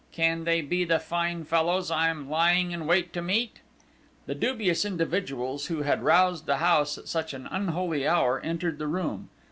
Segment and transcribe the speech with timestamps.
[0.11, 3.59] Can they be the fine fellows I am lying in wait to meet?"
[4.25, 8.87] The dubious individuals who had roused the house at such an unholy hour entered the
[8.87, 9.29] room.